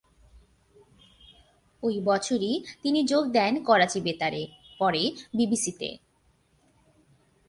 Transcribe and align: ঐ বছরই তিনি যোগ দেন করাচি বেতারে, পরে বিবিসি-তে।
ঐ 1.83 2.01
বছরই 2.03 2.53
তিনি 2.83 2.99
যোগ 3.03 3.23
দেন 3.27 3.53
করাচি 3.63 3.99
বেতারে, 4.01 4.43
পরে 4.79 5.03
বিবিসি-তে। 5.33 5.89